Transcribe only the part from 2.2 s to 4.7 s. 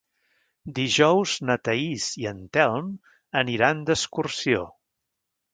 i en Telm aniran d'excursió.